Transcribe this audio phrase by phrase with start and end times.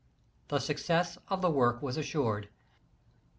[0.49, 2.49] Tlie success of the work was assured.